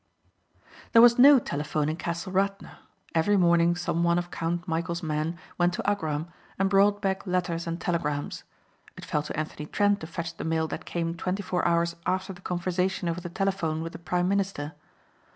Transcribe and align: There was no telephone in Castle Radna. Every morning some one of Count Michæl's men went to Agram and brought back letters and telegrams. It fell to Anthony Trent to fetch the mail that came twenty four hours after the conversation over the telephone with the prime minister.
There 0.93 1.01
was 1.03 1.19
no 1.19 1.37
telephone 1.37 1.87
in 1.87 1.95
Castle 1.95 2.31
Radna. 2.31 2.79
Every 3.13 3.37
morning 3.37 3.75
some 3.75 4.03
one 4.03 4.17
of 4.17 4.31
Count 4.31 4.65
Michæl's 4.65 5.03
men 5.03 5.37
went 5.59 5.73
to 5.75 5.83
Agram 5.87 6.25
and 6.57 6.71
brought 6.71 7.03
back 7.03 7.27
letters 7.27 7.67
and 7.67 7.79
telegrams. 7.79 8.43
It 8.97 9.05
fell 9.05 9.21
to 9.21 9.37
Anthony 9.39 9.67
Trent 9.67 9.99
to 9.99 10.07
fetch 10.07 10.35
the 10.37 10.43
mail 10.43 10.67
that 10.69 10.85
came 10.85 11.13
twenty 11.13 11.43
four 11.43 11.63
hours 11.67 11.95
after 12.07 12.33
the 12.33 12.41
conversation 12.41 13.09
over 13.09 13.21
the 13.21 13.29
telephone 13.29 13.83
with 13.83 13.93
the 13.93 13.99
prime 13.99 14.27
minister. 14.27 14.73